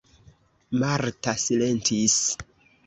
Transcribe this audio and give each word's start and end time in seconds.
Marta 0.85 1.37
silentis. 1.45 2.19